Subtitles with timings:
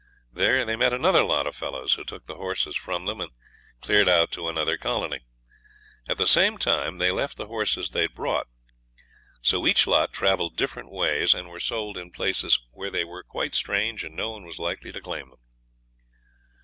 [0.33, 3.29] There they met another lot of fellows, who took the horses from them and
[3.81, 5.19] cleared out to another colony;
[6.09, 8.47] at the same time they left the horses they had brought.
[9.43, 13.53] So each lot travelled different ways, and were sold in places where they were quite
[13.53, 15.39] strange and no one was likely to claim them.